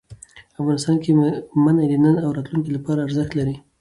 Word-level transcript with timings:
افغانستان 0.61 0.95
کې 1.03 1.11
منی 1.63 1.85
د 1.89 1.93
نن 2.03 2.15
او 2.25 2.29
راتلونکي 2.37 2.69
لپاره 2.73 3.03
ارزښت 3.07 3.31
لري. 3.39 3.55